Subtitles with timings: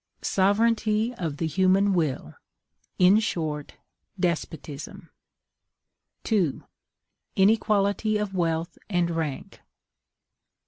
[0.23, 2.33] SOVEREIGNTY OF THE HUMAN WILL;
[2.97, 3.75] in short,
[4.19, 5.11] DESPOTISM.
[6.23, 6.63] 2.
[7.35, 9.61] INEQUALITY OF WEALTH AND RANK.